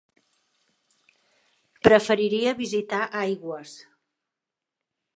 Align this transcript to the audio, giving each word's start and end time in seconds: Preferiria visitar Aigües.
Preferiria 1.89 2.57
visitar 2.65 3.05
Aigües. 3.23 3.79